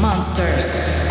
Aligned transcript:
Monsters. 0.00 1.07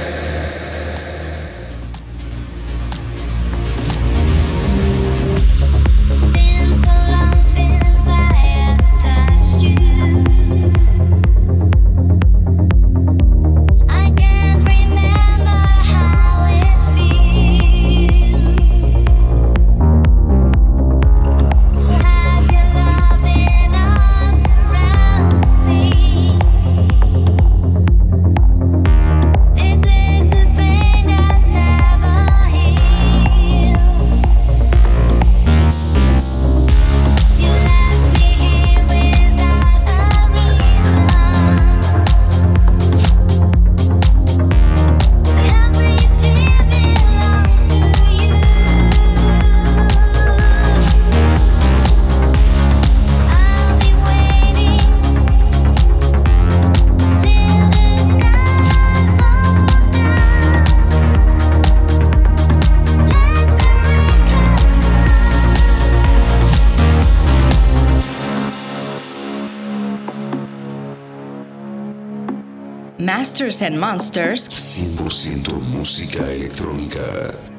Masters 73.27 73.61
and 73.61 73.77
Monsters. 73.77 74.47
100% 74.47 75.51
música 75.59 76.31
electrónica. 76.33 77.56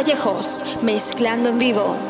Vallejos, 0.00 0.78
mezclando 0.80 1.50
en 1.50 1.58
vivo. 1.58 2.09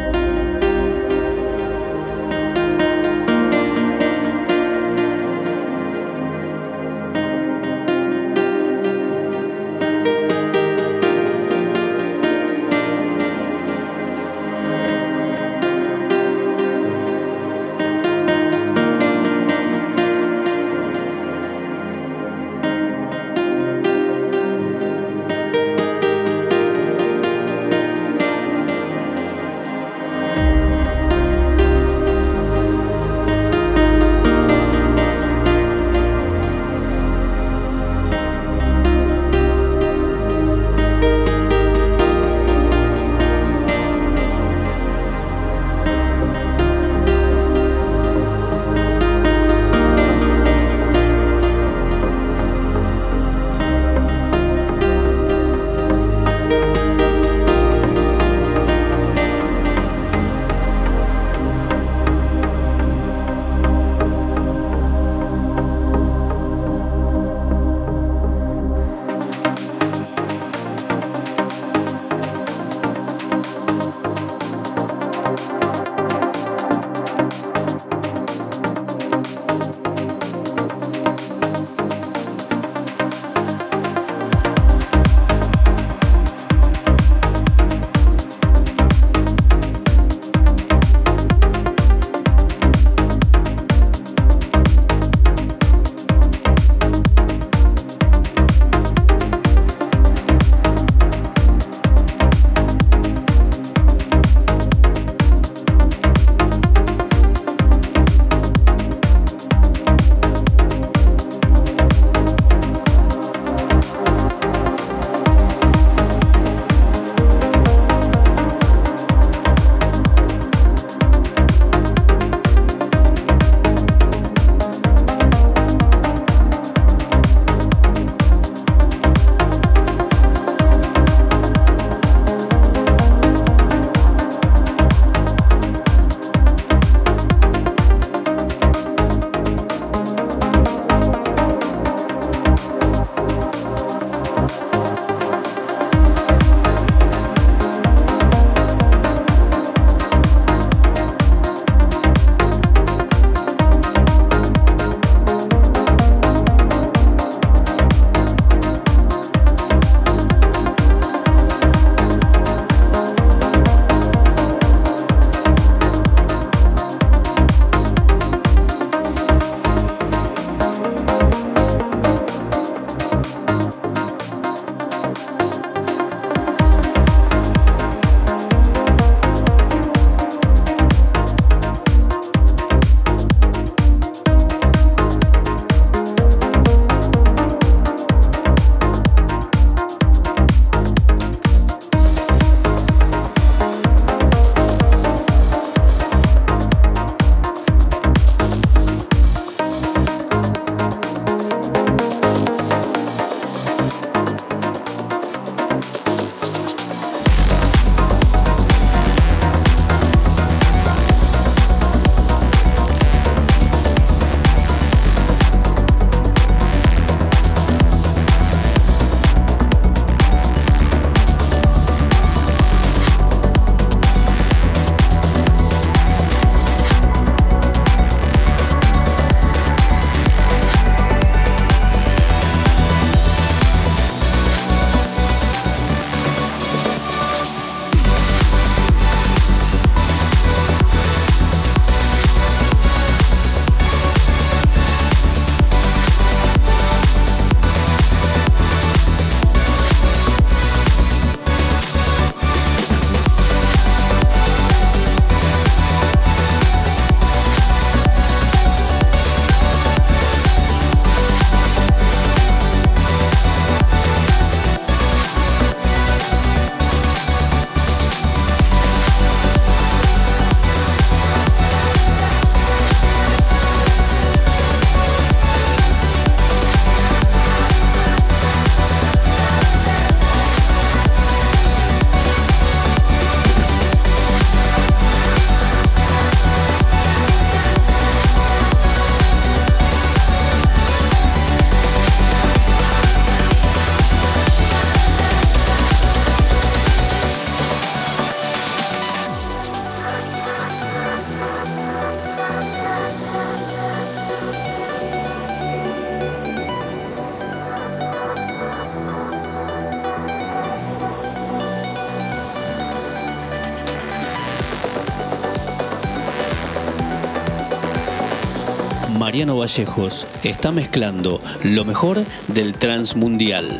Está 320.43 320.71
mezclando 320.71 321.39
lo 321.63 321.85
mejor 321.85 322.25
del 322.49 322.73
Transmundial. 322.73 323.79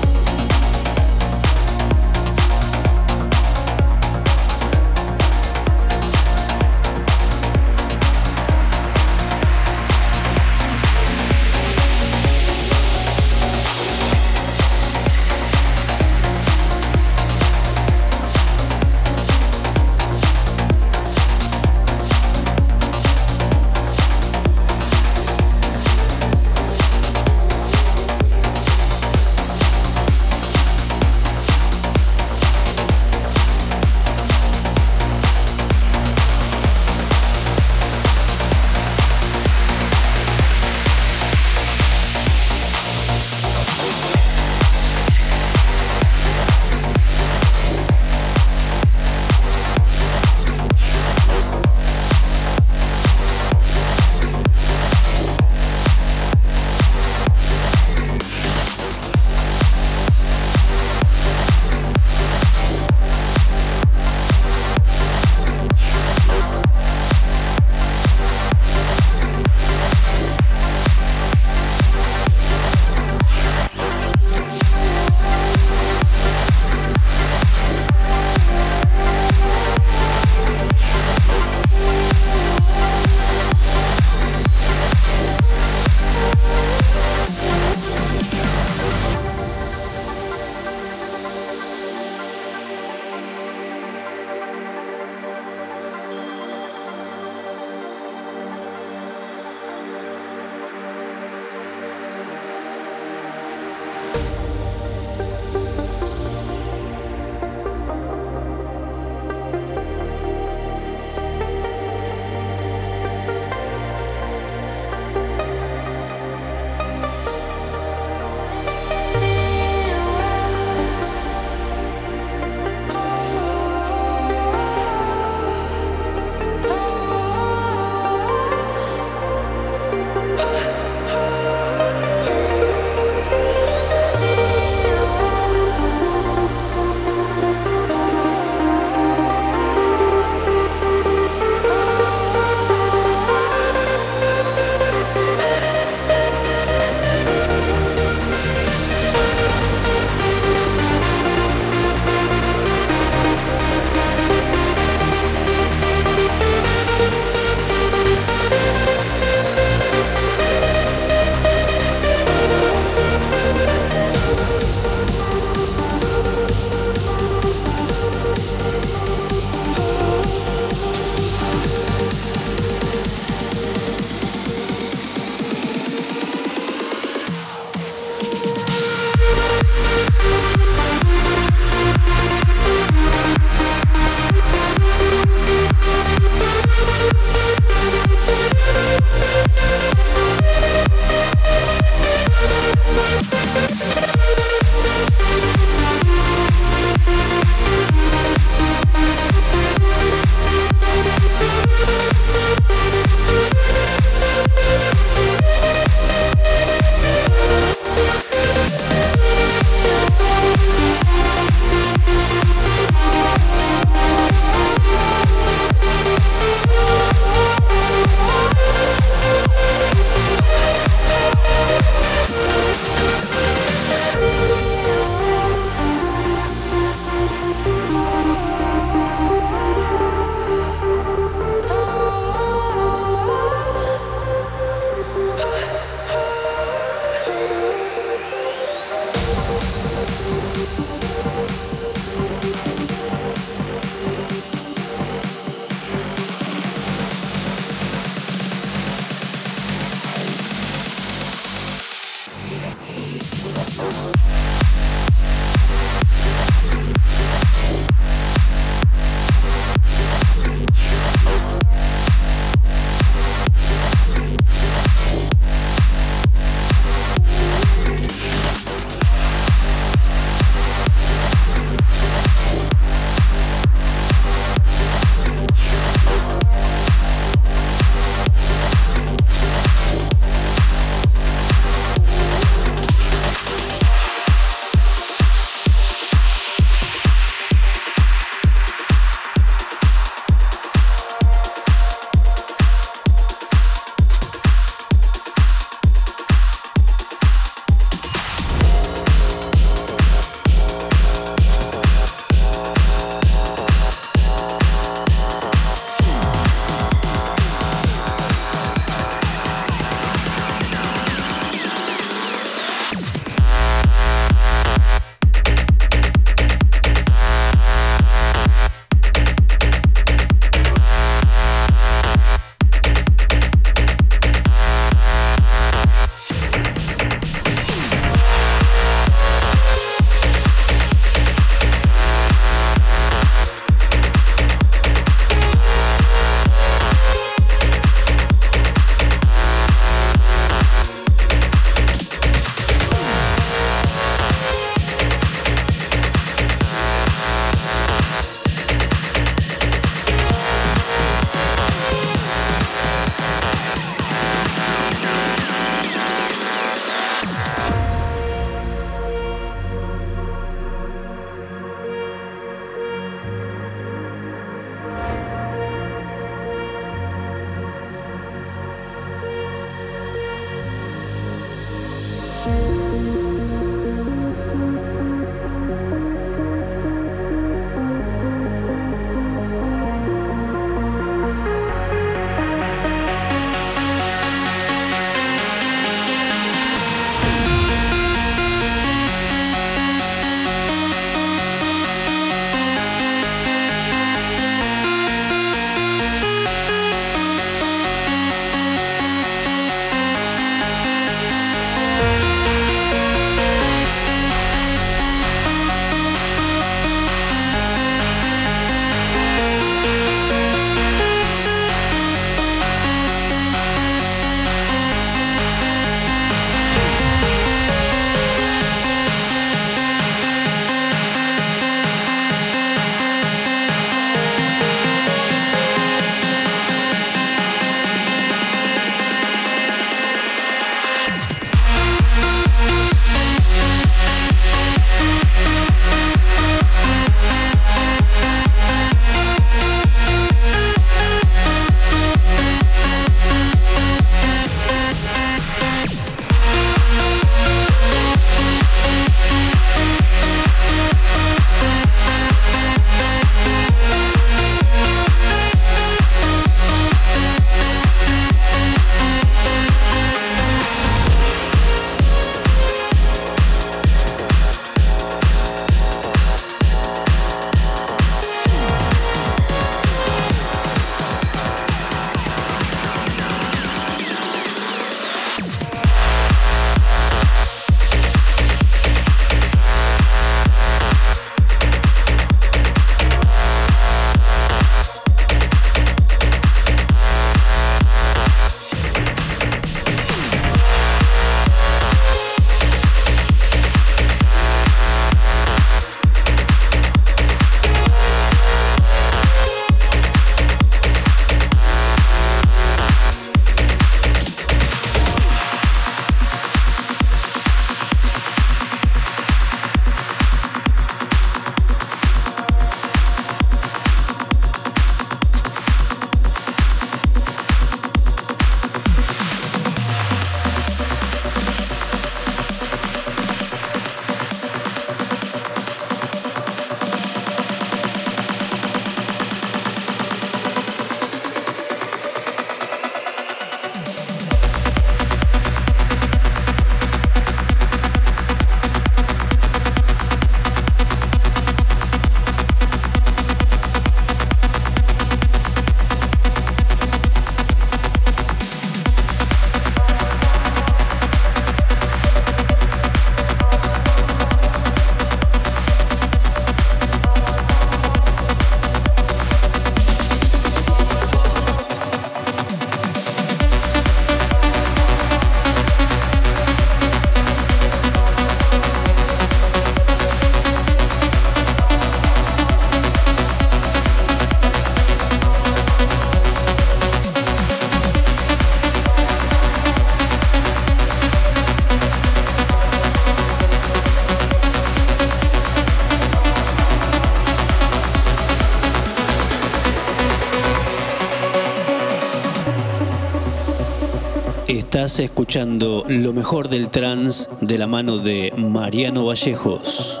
Escuchando 594.99 595.85
lo 595.87 596.11
mejor 596.11 596.49
del 596.49 596.69
trance 596.69 597.29
de 597.39 597.57
la 597.57 597.65
mano 597.65 597.97
de 597.97 598.33
Mariano 598.35 599.05
Vallejos. 599.05 600.00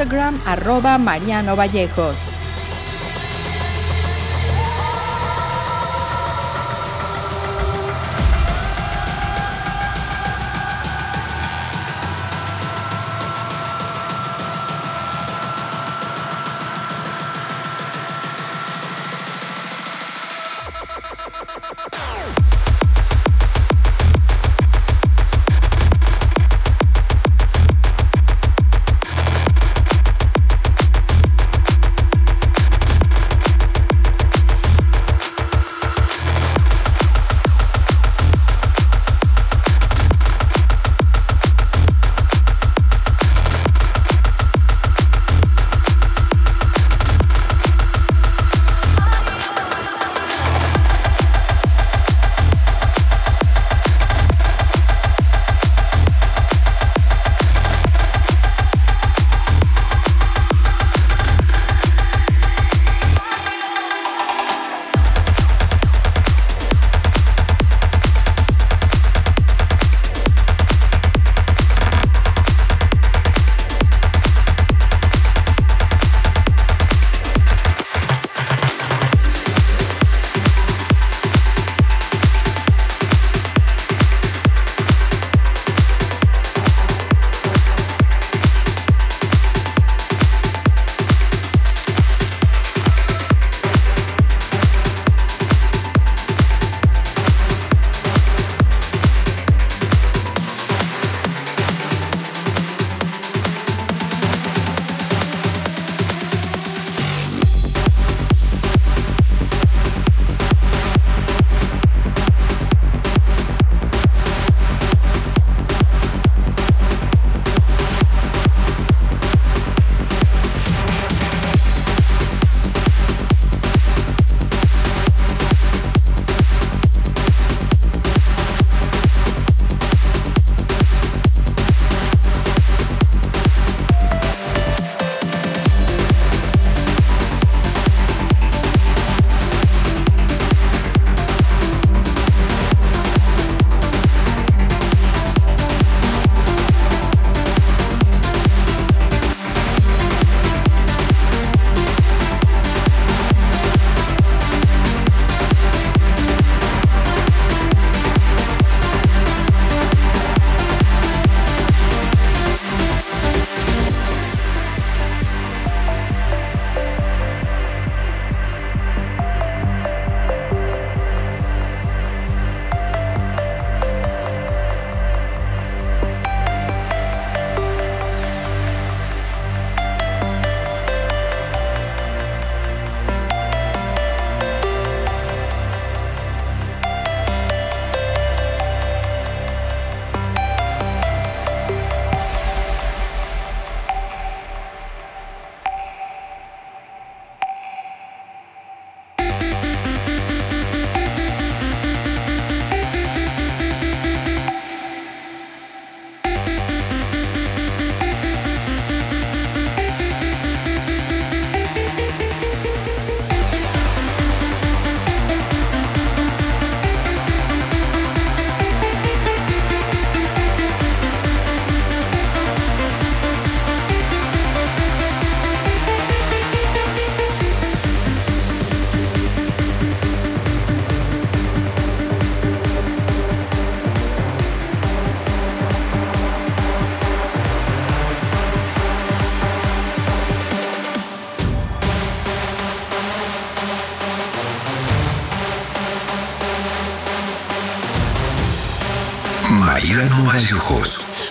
Instagram 0.00 0.40
arroba 0.46 0.96
Mariano 0.96 1.54
Vallejos. 1.54 2.39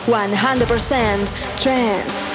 100% 0.09 1.61
trance. 1.61 2.28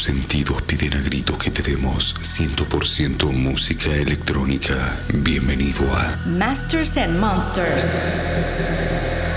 Sentidos 0.00 0.62
piden 0.62 0.94
a 0.94 1.02
gritos 1.02 1.36
que 1.36 1.50
te 1.50 1.60
demos 1.60 2.14
100% 2.22 3.30
música 3.32 3.94
electrónica. 3.94 4.96
Bienvenido 5.12 5.94
a 5.94 6.16
Masters 6.24 6.96
and 6.96 7.20
Monsters. 7.20 9.29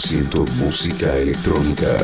100% 0.00 0.48
música 0.62 1.18
electrónica. 1.18 1.98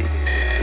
Day. 0.00 0.59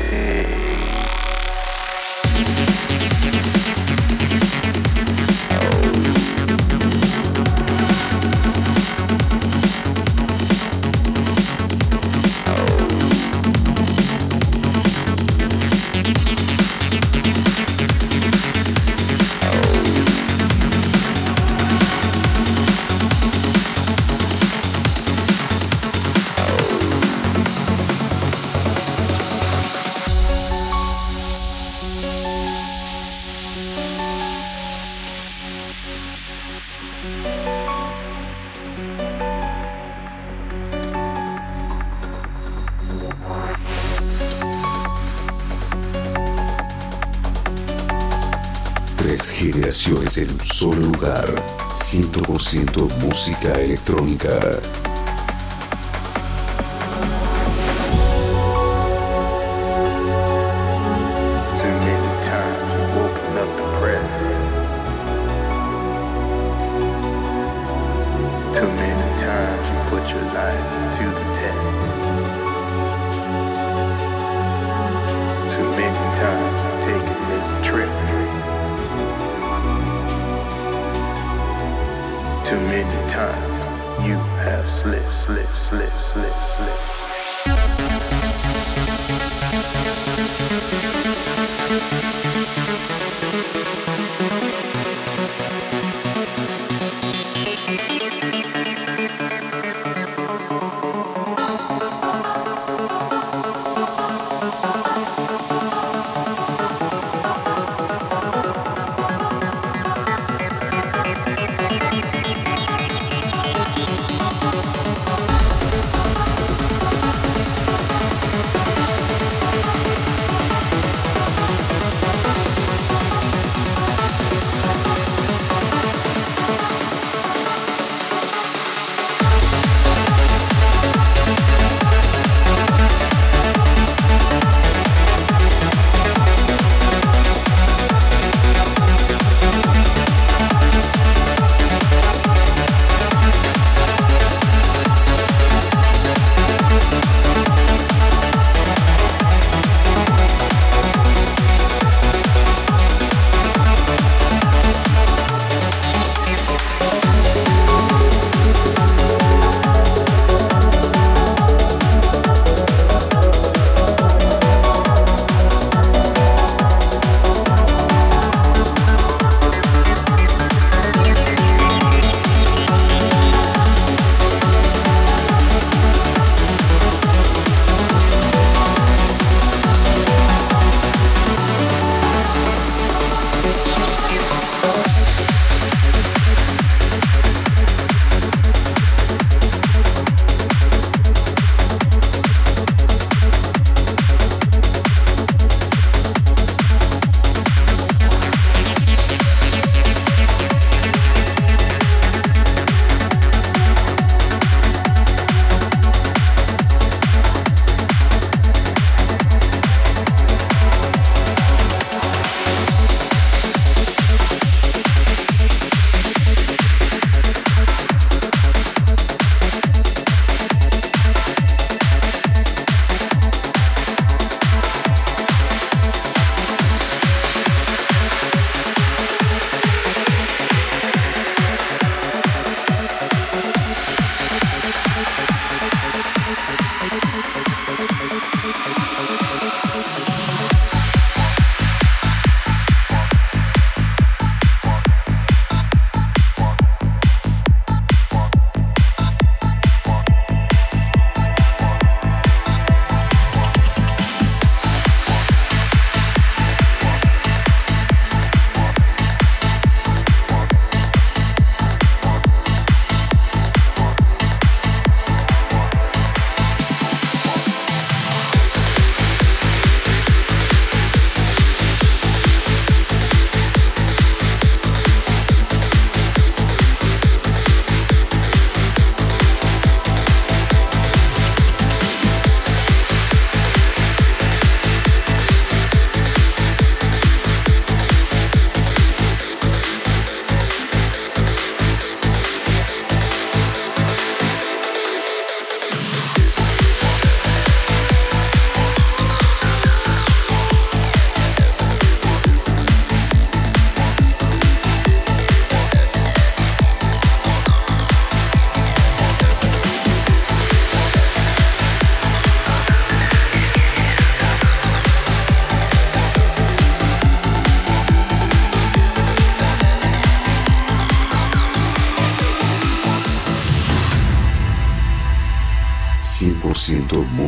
100% 51.88 52.86
música 53.00 53.54
electrónica. 53.62 54.87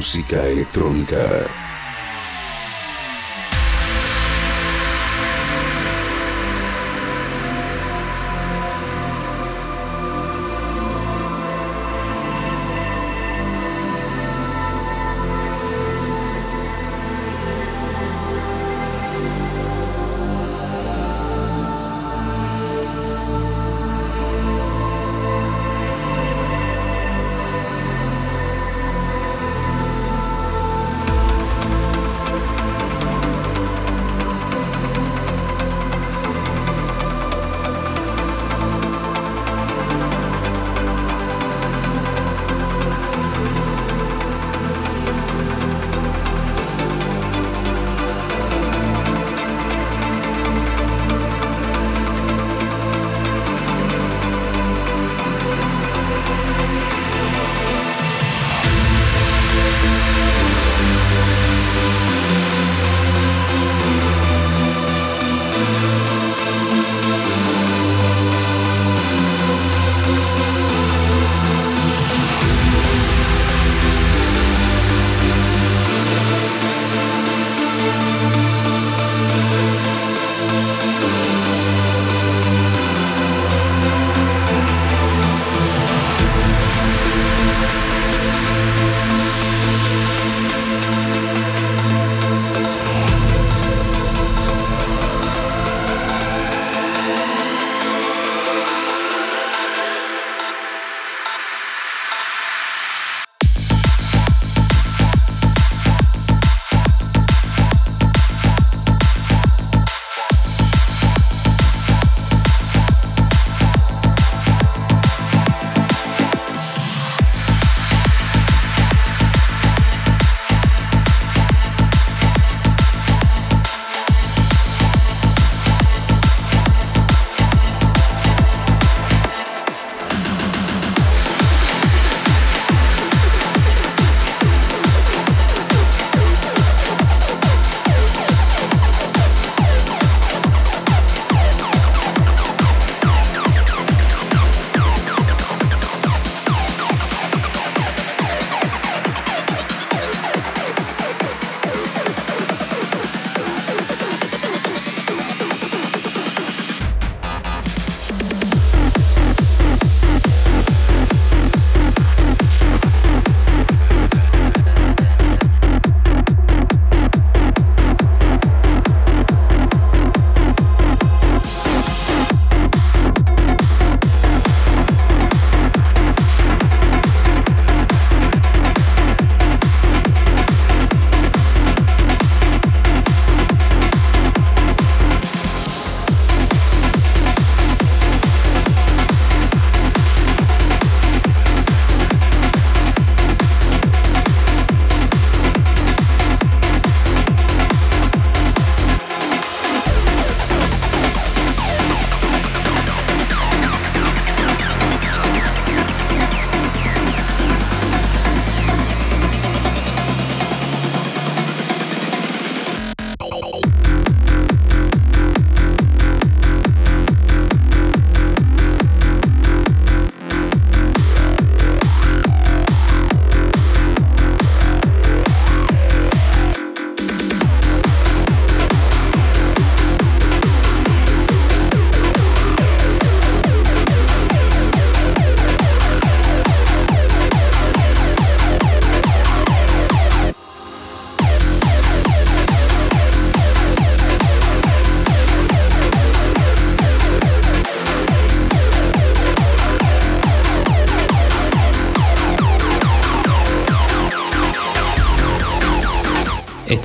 Música 0.10 0.50
electrónica. 0.50 1.69